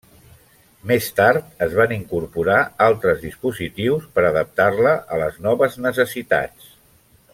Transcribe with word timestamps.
Més 0.91 1.09
tard 1.19 1.61
es 1.65 1.75
van 1.79 1.93
incorporar 1.97 2.57
altres 2.85 3.21
dispositius 3.27 4.09
per 4.17 4.25
adaptar-la 4.31 4.95
a 5.15 5.21
les 5.25 5.39
noves 5.49 5.79
necessitats. 5.89 6.73